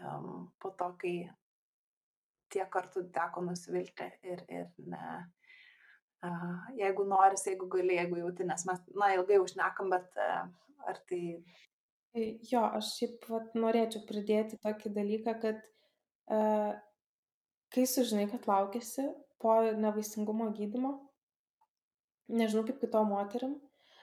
[0.01, 1.17] um, po to, kai
[2.53, 5.03] tiek kartų teko nusivilti ir, ir ne.
[6.25, 10.47] Uh, jeigu noris, jeigu gali, jeigu jauti, nes mes, na, ilgai užnekam, bet uh,
[10.89, 11.21] ar tai...
[12.17, 15.61] Jo, aš šiaip vat, norėčiau pridėti tokį dalyką, kad
[16.33, 16.73] uh,
[17.77, 19.05] kai sužinai, kad laukėsi
[19.43, 20.97] po nevaisingumo gydimo,
[22.33, 23.57] nežinau kaip kito moterim,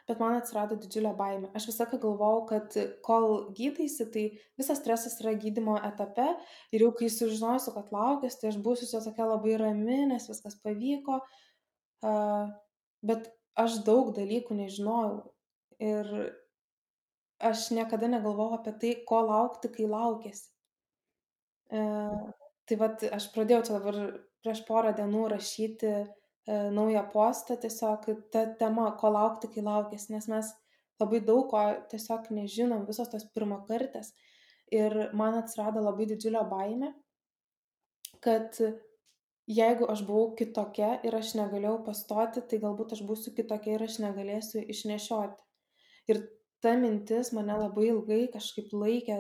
[0.08, 1.50] bet man atsirado didžiulė baimė.
[1.58, 4.26] Aš visą laiką galvojau, kad kol gydaisi, tai
[4.60, 6.28] visas stresas yra gydimo etape
[6.76, 10.60] ir jau kai sužinosiu, kad laukės, tai aš būsiu čia tokia labai rami, nes viskas
[10.64, 11.22] pavyko.
[12.04, 12.52] Uh,
[13.04, 15.22] bet aš daug dalykų nežinojau
[15.84, 16.10] ir
[17.44, 20.50] aš niekada negalvojau apie tai, ko laukti, kai laukėsi.
[21.74, 22.32] Uh,
[22.70, 23.98] tai vad, aš pradėjau čia dabar
[24.44, 25.94] prieš porą dienų rašyti
[26.48, 30.50] E, naują postą tiesiog ta tema, ko laukti, kai laukės, nes mes
[31.00, 34.12] labai daug ko tiesiog nežinom, visos tos pirmakartės.
[34.80, 36.90] Ir man atsirado labai didžiulio baime,
[38.26, 38.60] kad
[39.60, 44.02] jeigu aš buvau kitokia ir aš negalėjau pastoti, tai galbūt aš būsiu kitokia ir aš
[44.04, 45.40] negalėsiu išnešioti.
[46.12, 46.24] Ir
[46.64, 49.20] ta mintis mane labai ilgai kažkaip laikė,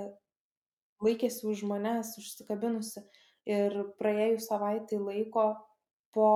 [1.03, 3.07] laikėsi už manęs, užsikabinusi.
[3.49, 5.47] Ir praėjus savaitai laiko
[6.15, 6.29] po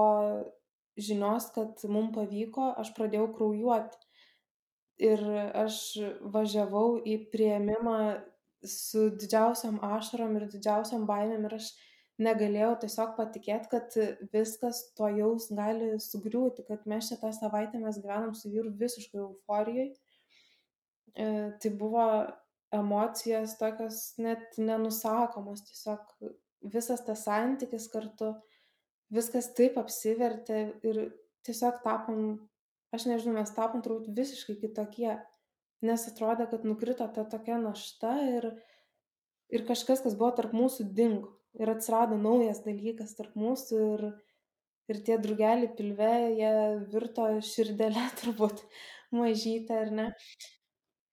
[0.98, 4.00] žinios, kad mums pavyko, aš pradėjau kraujuoti.
[5.08, 5.22] Ir
[5.54, 5.78] aš
[6.34, 8.00] važiavau į prieimimą
[8.66, 11.70] su didžiausiam ašarom ir didžiausiam baimėm ir aš
[12.18, 13.98] negalėjau tiesiog patikėti, kad
[14.34, 19.92] viskas to jaus gali sugriūti, kad mes šitą savaitę mes gyvenam su vyru visiškai euforijai.
[21.14, 21.28] E,
[21.62, 22.08] tai buvo
[22.74, 26.02] emocijos tokios net nenusakomos, tiesiog
[26.62, 28.34] visas tas santykis kartu
[29.14, 31.02] viskas taip apsivertė ir
[31.48, 32.38] tiesiog tapom,
[32.96, 35.14] aš nežinau, mes tapom turbūt visiškai kitokie,
[35.86, 38.50] nes atrodė, kad nukrito ta tokia našta ir,
[39.54, 41.34] ir kažkas, kas buvo tarp mūsų dingo.
[41.58, 44.04] Ir atsirado naujas dalykas tarp mūsų ir,
[44.92, 46.52] ir tie drugeliai pilve, jie
[46.92, 48.62] virto širdelę turbūt
[49.16, 50.08] mažytę, ar ne?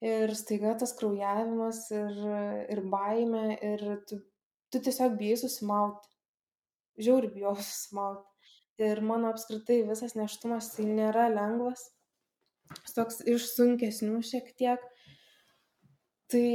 [0.05, 2.19] Ir staiga tas kraujavimas ir,
[2.75, 4.19] ir baime ir tu,
[4.75, 6.15] tu tiesiog bijai susimauti
[6.99, 8.29] žiauriai bijau susimauti.
[8.83, 11.85] Ir mano apskritai visas neštumas tai nėra lengvas,
[12.97, 14.83] toks iš sunkesnių šiek tiek.
[16.33, 16.49] Tai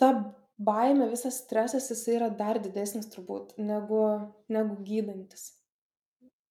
[0.00, 0.10] ta
[0.56, 4.00] baime, visas stresas, jisai yra dar didesnis turbūt negu,
[4.48, 5.50] negu gydantis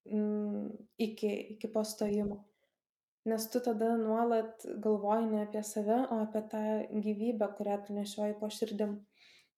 [0.05, 0.69] mm,
[1.07, 2.43] iki, iki pastojimo.
[3.29, 6.61] Nes tu tada nuolat galvoji ne apie save, o apie tą
[6.93, 8.99] gyvybę, kurią tu nešioji po širdim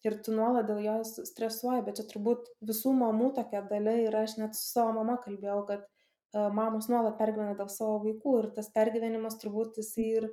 [0.07, 4.37] ir tu nuolat dėl jos stresuoji, bet čia turbūt visų mamų tokia dalia ir aš
[4.41, 8.71] net su savo mama kalbėjau, kad uh, mamos nuolat pergyvena dėl savo vaikų ir tas
[8.73, 10.29] pergyvenimas turbūt jisai ir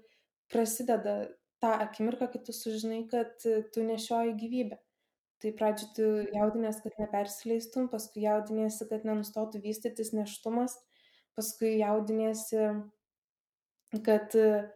[0.53, 1.19] prasideda
[1.63, 3.35] tą akimirką, kai tu sužinai, kad
[3.75, 4.79] tu nešioji gyvybę.
[5.43, 10.75] Tai pradžioje tu jaudinės, kad nepersileistum, paskui jaudinėsi, kad nenustotų vystytis neštumas,
[11.39, 12.65] paskui jaudinėsi,
[14.07, 14.67] kad uh,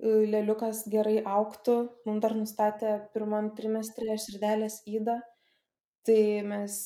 [0.00, 1.76] lėliukas gerai auktų.
[2.08, 5.18] Mums dar nustatė pirmam trimestrė širdelės įdą.
[6.08, 6.76] Tai mes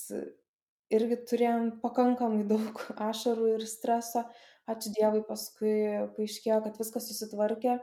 [0.95, 4.25] irgi turėjom pakankamai daug ašarų ir streso.
[4.71, 5.75] Ačiū Dievui, paskui
[6.17, 7.75] paaiškėjo, kad viskas susitvarkė,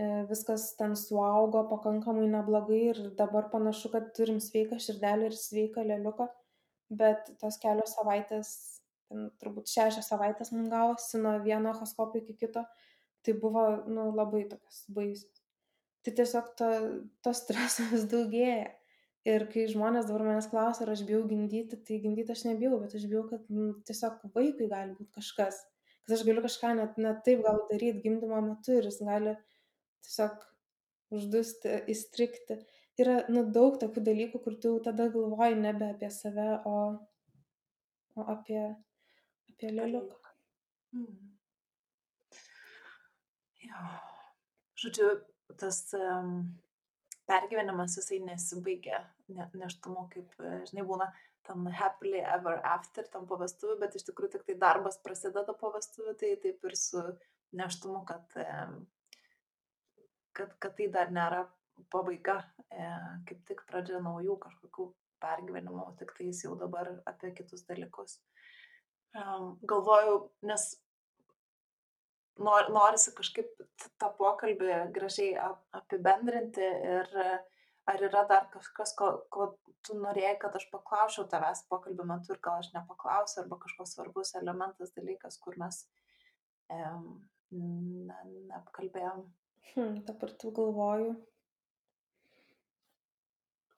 [0.00, 5.84] e, viskas ten suaugo pakankamai neblogai ir dabar panašu, kad turim sveiką širdelę ir sveiką
[5.84, 6.30] lėliuką.
[6.88, 8.54] Bet tos kelios savaitės,
[9.10, 12.64] ten, turbūt šešios savaitės mums gavosi nuo vieno echoskopo iki kito
[13.24, 15.42] tai buvo nu, labai tokios baisios.
[16.04, 16.70] Tai tiesiog to,
[17.24, 18.72] to streso vis daugėja.
[19.24, 22.92] Ir kai žmonės dabar manęs klausia, ar aš bijau gimdyti, tai gimdyti aš nebijau, bet
[22.98, 25.62] aš bijau, kad nu, tiesiog vaikui gali būti kažkas.
[26.04, 29.32] Kad aš galiu kažką net, net taip gal daryti gimdymo metu ir jis gali
[30.04, 30.44] tiesiog
[31.16, 32.60] uždusti, įstrikti.
[33.00, 36.76] Yra nu, daug tokių dalykų, kur tu tada galvoji nebe apie save, o,
[38.14, 38.60] o apie,
[39.54, 40.36] apie lėliuką.
[40.98, 41.33] Mm.
[43.74, 43.92] Jo.
[44.84, 45.08] Žodžiu,
[45.60, 46.34] tas um,
[47.30, 49.00] pergyvenimas jisai nesibaigia
[49.32, 51.08] ne, neštumu, kaip, e, žinai, būna
[51.46, 55.70] tam happily ever after, tam po vestuvių, bet iš tikrųjų tik tai darbas prasideda po
[55.74, 57.02] vestuvių, tai taip ir su
[57.54, 58.24] neštumu, kad,
[60.36, 61.44] kad, kad tai dar nėra
[61.92, 62.90] pabaiga, e,
[63.28, 64.88] kaip tik pradžia naujų kažkokių
[65.24, 68.18] pergyvenimų, tik tais jau dabar apie kitus dalykus.
[69.14, 70.16] Galvoju,
[70.48, 70.72] nes
[72.38, 73.50] nor, norisi kažkaip
[74.00, 75.34] tą pokalbį gražiai
[75.80, 77.10] apibendrinti ir
[77.84, 79.50] ar yra dar kažkas, ko, ko
[79.84, 84.34] tu norėjai, kad aš paklausčiau tavęs pokalbio metu ir gal aš nepaklausiu, arba kažkoks svarbus
[84.40, 85.82] elementas, dalykas, kur mes
[86.72, 87.20] um,
[87.52, 88.18] ne,
[88.48, 89.26] neapkalbėjom.
[89.74, 91.12] Hmm, dabar tu galvoju.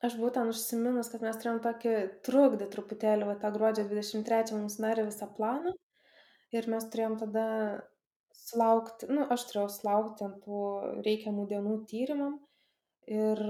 [0.07, 1.93] Aš būtent užsiminus, kad mes turėjom tokį
[2.25, 5.73] trukdį truputėlį, va tą gruodžio 23 mums narė visą planą
[6.53, 7.45] ir mes turėjom tada
[8.37, 10.61] sulaukti, nu, aš turėjau sulaukti ant tų
[11.05, 12.37] reikiamų dienų tyrimam
[13.09, 13.41] ir,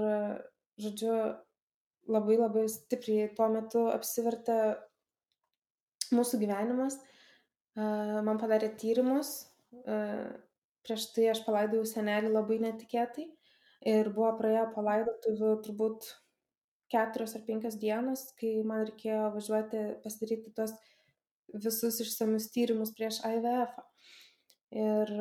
[0.80, 1.14] žodžiu,
[2.08, 4.58] labai labai stipriai tuo metu apsivertė
[6.14, 6.96] mūsų gyvenimas.
[7.76, 9.32] Man padarė tyrimus,
[10.86, 13.28] prieš tai aš palaidojau senelį labai netikėtai
[13.92, 16.08] ir buvo praėję palaidotuvių turbūt
[16.90, 20.72] keturios ar penkios dienos, kai man reikėjo važiuoti pasidaryti tuos
[21.64, 23.76] visus išsamius tyrimus prieš IVF.
[23.76, 23.84] -ą.
[24.74, 25.12] Ir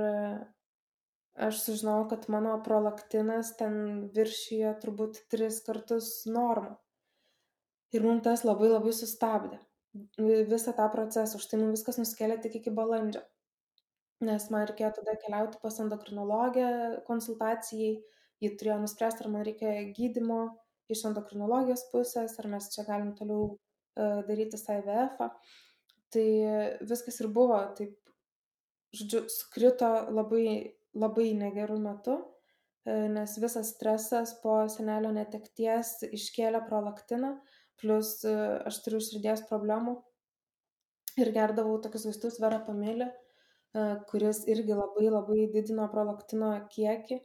[1.38, 6.76] aš sužinojau, kad mano prolaktinas ten viršijo turbūt tris kartus normą.
[7.96, 9.62] Ir mums tas labai labai sustabdė
[10.52, 13.24] visą tą procesą, už tai mums viskas nuskėlė tik iki balandžio.
[14.28, 16.68] Nes man reikėjo tada keliauti pas endokrinologę
[17.08, 18.00] konsultacijai,
[18.42, 20.42] ji turėjo nuspręsti, ar man reikia gydimo
[20.90, 25.22] iš endokrinologijos pusės, ar mes čia galim toliau uh, daryti IVF.
[25.22, 25.30] -ą.
[26.14, 26.28] Tai
[26.90, 27.98] viskas ir buvo taip
[28.96, 32.18] žodžiu, skrito labai, labai negerų metų,
[32.88, 37.36] e, nes visas stresas po senelio netekties iškėlė prolaktiną,
[37.82, 38.34] plus e,
[38.70, 39.98] aš turiu širdies problemų
[41.22, 47.20] ir gerdavau tokius vaistus verapamilį, e, kuris irgi labai labai didino prolaktino kiekį.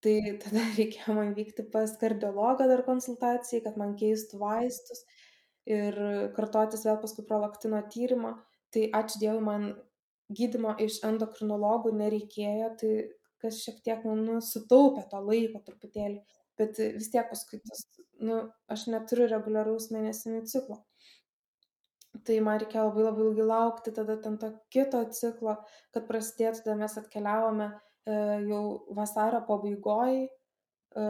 [0.00, 5.04] Tai tada reikėjo man vykti pas kardiologą dar konsultacijai, kad man keistų vaistus
[5.68, 5.96] ir
[6.36, 8.38] kartotis vėl paskui prolaktino tyrimą.
[8.72, 9.64] Tai ačiū Dievui, man
[10.36, 12.92] gydymo iš endokrinologų nereikėjo, tai
[13.40, 16.20] kas šiek tiek man nu, sutaupė to laiko truputėlį,
[16.60, 17.84] bet vis tiek paskui tas,
[18.20, 20.80] nu, aš neturiu reguliaraus mėnesinio ciklo.
[22.26, 25.56] Tai man reikėjo labai labai ilgai laukti tada ten to kito ciklo,
[25.94, 28.16] kad prasidėtų, tada mes atkeliavome e,
[28.50, 28.62] jau
[28.96, 31.04] vasario pabaigoje e,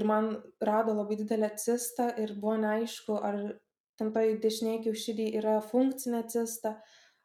[0.00, 0.32] ir man
[0.64, 3.38] rado labai didelę cistą ir buvo neaišku, ar
[4.00, 6.78] ten toj dešiniai kiaušidį yra funkcinė cista,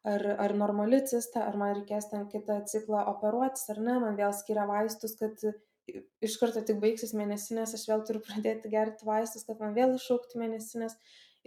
[0.08, 4.34] ar, ar normali cista, ar man reikės ten kitą ciklą operuotis, ar ne, man vėl
[4.36, 5.42] skiria vaistus, kad
[6.24, 10.42] iš karto tik baigsis mėnesinės, aš vėl turiu pradėti gerti vaistus, kad man vėl iššaukti
[10.42, 10.98] mėnesinės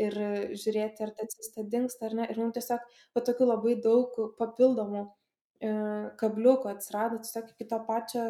[0.00, 0.16] ir
[0.56, 2.28] žiūrėti, ar ta cista dinksta ar ne.
[2.32, 5.72] Ir mums tiesiog po tokių labai daug papildomų e,
[6.20, 8.24] kabliukų atsirado tiesiog iki to pačio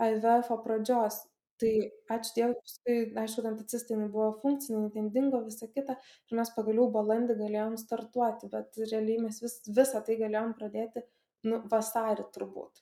[0.00, 1.20] IVF pradžios.
[1.60, 1.70] Tai
[2.14, 6.52] ačiū Dievui, paskui, aišku, ten ta cista buvo funkcinė, ten dingo visą kitą ir mes
[6.54, 11.04] pagaliau balandį galėjom startuoti, bet realiai mes vis, visą tai galėjom pradėti
[11.48, 12.80] nu, vasarį turbūt.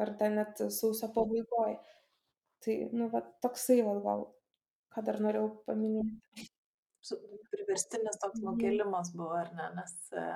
[0.00, 1.76] Ar ten net sausio pabaigoje.
[2.64, 4.26] Tai, nu, va, toksai, va, gal,
[4.94, 6.48] ką dar norėjau paminėti.
[7.52, 8.48] Priverstinis toks mhm.
[8.48, 10.26] nukelimas buvo, ar ne, nes e,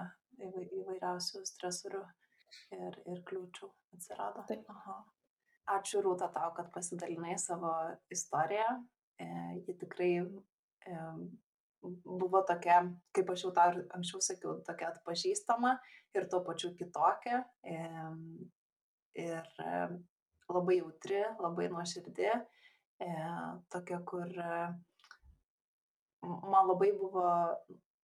[0.82, 2.00] įvairiausių stresorių
[2.76, 4.44] ir, ir kliūčių atsirado.
[4.48, 4.68] Taip.
[4.72, 5.02] Aha.
[5.64, 7.72] Ačiū Rūta tau, kad pasidalinai savo
[8.12, 8.66] istoriją.
[9.16, 9.26] E,
[9.64, 10.96] ji tikrai e,
[12.04, 12.82] buvo tokia,
[13.16, 15.78] kaip aš jau tau anksčiau sakiau, tokia atpažįstama
[16.16, 17.40] ir tuo pačiu kitokia.
[17.64, 17.78] E,
[19.24, 19.86] ir e,
[20.52, 22.28] labai jautri, labai nuoširdi.
[23.00, 23.10] E,
[23.72, 24.60] tokia, kur e,
[26.24, 27.24] man labai buvo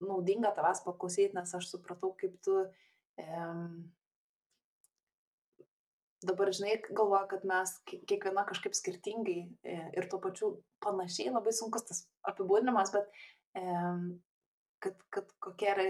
[0.00, 2.56] naudinga tavęs paklausyti, nes aš supratau, kaip tu
[3.20, 3.26] e,
[6.26, 10.50] dabar žinai galvoju kad mes kiekviena kažkaip skirtingai e, ir tuo pačiu
[10.84, 13.08] panašiai labai sunkus tas apibūdinimas bet
[14.80, 15.86] kad, kad kokie yra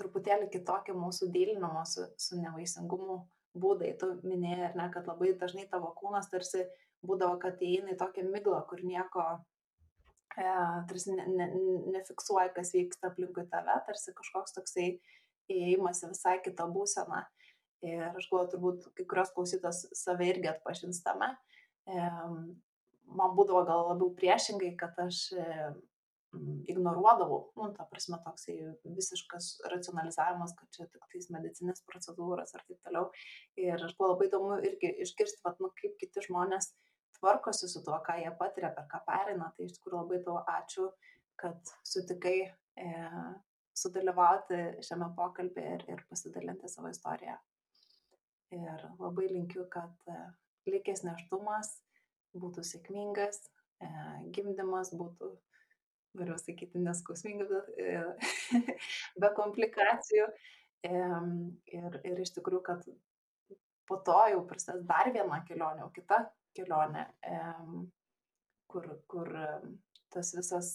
[0.00, 3.18] truputėlį kitokie mūsų dylinimo su, su nevaisingumu
[3.58, 3.92] būdai.
[4.00, 6.64] Tu minėjai, ar ne, kad labai dažnai tavo kūnas tarsi
[7.06, 9.26] būdavo, kad įeina į tokią miglą, kur nieko
[10.38, 10.46] e,
[10.88, 11.48] tarsi ne, ne,
[11.96, 14.88] nefiksuoja, kas vyksta aplinkui tave, tarsi kažkoks toksai
[15.52, 17.24] įėjimas į visai kitą būseną.
[17.82, 21.32] Ir aš galvoju, turbūt kai kurios klausytos save irgi atpažins tame.
[23.12, 25.24] Man būdavo gal labiau priešingai, kad aš
[26.70, 28.54] ignoruodavau, nu, ta prasme, toksai
[28.86, 33.10] visiškas racionalizavimas, kad čia tik tais medicinės procedūros ir taip toliau.
[33.60, 36.70] Ir aš buvo labai įdomu irgi išgirsti, vat, nu, kaip kiti žmonės
[37.18, 39.52] tvarkosi su tuo, ką jie patiria, per ką perina.
[39.56, 40.88] Tai iš tikrųjų labai tau ačiū,
[41.42, 42.90] kad sutikai e,
[43.76, 47.36] sudalyvauti šiame pokalbė ir, ir pasidalinti savo istoriją
[48.56, 50.18] ir labai linkiu, kad e,
[50.70, 51.74] likęs neštumas
[52.38, 53.40] būtų sėkmingas,
[53.82, 53.88] e,
[54.34, 55.30] gimdymas būtų,
[56.18, 58.02] galiu sakyti, neskausmingas, bet e,
[59.22, 60.28] be komplikacijų.
[60.82, 62.86] Ir, ir iš tikrųjų, kad
[63.86, 66.16] po to jau prasidės dar viena kelionė, o kita
[66.58, 67.04] kelionė,
[68.66, 69.30] kur, kur
[70.10, 70.72] tas visas,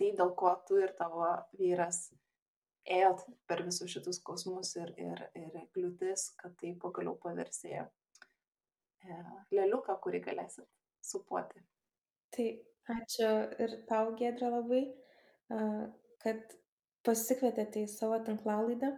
[0.00, 1.28] tai dėl ko tu ir tavo
[1.60, 2.06] vyras
[2.90, 9.20] ėjot per visus šitus kosmus ir, ir, ir kliūtis, kad tai pagaliau paversėjo e,
[9.54, 10.66] leliuką, kurį galėsit
[11.04, 11.62] supuoti.
[12.34, 12.48] Tai
[12.94, 13.30] ačiū
[13.62, 14.82] ir tau, Gedra, labai,
[16.22, 16.56] kad
[17.06, 18.92] pasikvietėte į savo tinklalaidą.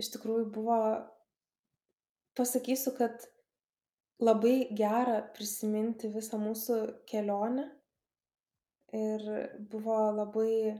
[0.00, 0.78] Iš tikrųjų buvo,
[2.38, 3.26] pasakysiu, kad
[4.22, 6.78] labai gera prisiminti visą mūsų
[7.10, 7.66] kelionę
[8.96, 9.26] ir
[9.72, 10.76] buvo labai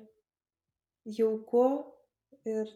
[1.04, 1.64] jauku
[2.44, 2.70] ir,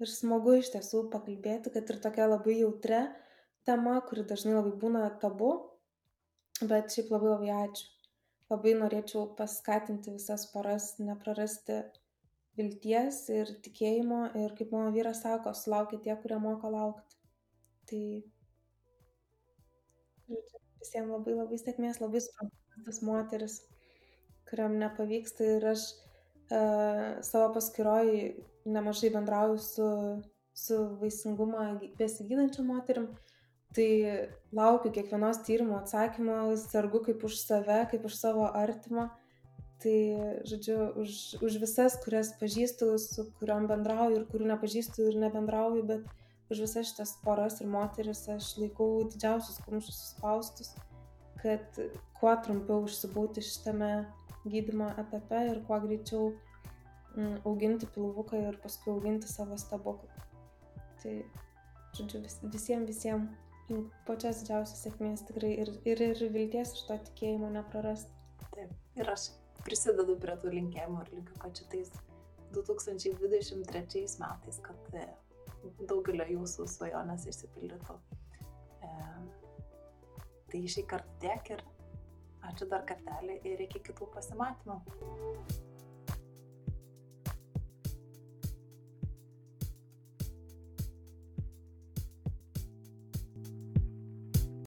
[0.00, 3.06] ir smagu iš tiesų pakalbėti, kad ir tokia labai jautria
[3.66, 5.52] tema, kuri dažnai labai būna tabu,
[6.62, 7.92] bet šiaip labai labai ačiū.
[8.46, 11.80] Labai norėčiau paskatinti visas poras neprarasti
[12.56, 17.18] vilties ir tikėjimo ir, kaip mano vyras sako, sulaukia tie, kurie moka laukti.
[17.90, 18.02] Tai
[20.82, 23.56] visiems labai labai sėkmės, labai suprantu tas moteris,
[24.48, 25.88] kuriam nepavyksta ir aš
[26.48, 28.10] savo paskiroj
[28.66, 29.88] nemažai bendrauju su,
[30.54, 31.68] su vaisingumą
[31.98, 33.08] besigydančiam moterim,
[33.76, 39.10] tai laukiu kiekvienos tyrimo atsakymo, sergu kaip už save, kaip už savo artimą.
[39.76, 39.96] Tai,
[40.48, 41.10] žodžiu, už,
[41.44, 46.06] už visas, kurias pažįstu, su kuriuom bendrauju ir kurių nepažįstu ir nebendrauju, bet
[46.48, 50.72] už visas šitas poras ir moteris aš laikau didžiausius kumščius suspaustus,
[51.42, 51.80] kad
[52.16, 53.90] kuo trumpiau užsibūti šitame
[54.52, 56.30] gydymo etape ir kuo greičiau
[57.14, 60.22] mm, auginti pilvuką ir paskui auginti savo stebuklą.
[61.02, 61.16] Tai,
[61.96, 63.42] žodžiu, vis, visiems, visiems
[64.06, 68.12] pačios didžiausios sėkmės tikrai ir, ir, ir vilties iš to tikėjimo neprarasti.
[68.54, 69.30] Taip, ir aš
[69.66, 71.90] prisidedu prie tų linkėjimų ir linkiu, kad šitais
[72.54, 75.06] 2023 metais, kad e,
[75.90, 77.98] daugelio jūsų svajonės išsipildytų.
[78.86, 78.92] E,
[80.52, 81.64] tai šį kartą tiek ir
[82.50, 84.80] Ačiū dar kartelį ir iki kitų pasimatymų.